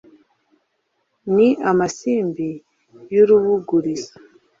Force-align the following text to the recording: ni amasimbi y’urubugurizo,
ni 1.35 1.47
amasimbi 1.71 2.49
y’urubugurizo, 3.13 4.13